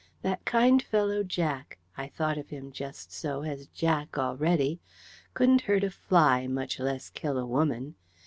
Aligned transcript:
That 0.23 0.45
kind 0.45 0.81
fellow 0.81 1.21
Jack 1.21 1.77
I 1.95 2.07
thought 2.07 2.39
of 2.39 2.49
him, 2.49 2.71
just 2.71 3.11
so, 3.11 3.43
as 3.43 3.67
Jack 3.67 4.17
already 4.17 4.79
couldn't 5.35 5.61
hurt 5.69 5.83
a 5.83 5.91
fly, 5.91 6.47
much 6.47 6.79
less 6.79 7.11
kill 7.11 7.37
a 7.37 7.45
woman. 7.45 7.93